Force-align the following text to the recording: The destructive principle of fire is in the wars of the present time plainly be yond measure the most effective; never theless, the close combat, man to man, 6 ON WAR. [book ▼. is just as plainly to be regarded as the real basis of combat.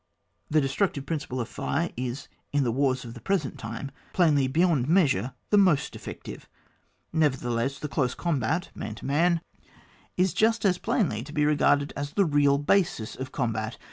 The 0.49 0.61
destructive 0.61 1.05
principle 1.05 1.39
of 1.39 1.47
fire 1.47 1.91
is 1.95 2.27
in 2.51 2.63
the 2.63 2.71
wars 2.71 3.05
of 3.05 3.13
the 3.13 3.21
present 3.21 3.59
time 3.59 3.91
plainly 4.13 4.47
be 4.47 4.61
yond 4.61 4.89
measure 4.89 5.35
the 5.51 5.59
most 5.59 5.95
effective; 5.95 6.49
never 7.13 7.37
theless, 7.37 7.79
the 7.79 7.87
close 7.87 8.15
combat, 8.15 8.71
man 8.73 8.95
to 8.95 9.05
man, 9.05 9.41
6 9.59 9.61
ON 9.61 9.61
WAR. 9.61 9.69
[book 9.69 9.79
▼. 9.79 9.83
is 10.17 10.33
just 10.33 10.65
as 10.65 10.79
plainly 10.79 11.21
to 11.23 11.31
be 11.31 11.45
regarded 11.45 11.93
as 11.95 12.13
the 12.13 12.25
real 12.25 12.57
basis 12.57 13.15
of 13.15 13.31
combat. 13.31 13.77